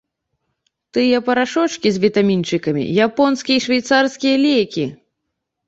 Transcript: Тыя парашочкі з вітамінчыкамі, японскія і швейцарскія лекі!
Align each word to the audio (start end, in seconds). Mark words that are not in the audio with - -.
Тыя 0.97 1.19
парашочкі 1.27 1.87
з 1.99 2.01
вітамінчыкамі, 2.07 2.83
японскія 3.07 3.55
і 3.61 3.65
швейцарскія 3.69 4.35
лекі! 4.49 4.85